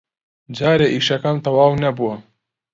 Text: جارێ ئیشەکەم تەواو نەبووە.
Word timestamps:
جارێ 0.57 0.87
ئیشەکەم 0.93 1.37
تەواو 1.45 1.73
نەبووە. 1.83 2.15